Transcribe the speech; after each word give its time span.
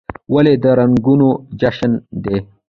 هولي 0.31 0.55
د 0.63 0.65
رنګونو 0.79 1.29
جشن 1.59 1.91
دی. 2.23 2.37